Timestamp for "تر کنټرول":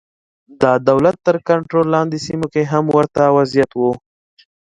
1.27-1.85